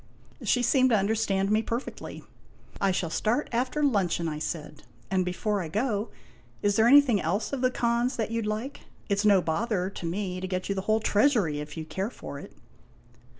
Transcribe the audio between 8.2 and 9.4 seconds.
you 'd like? It 's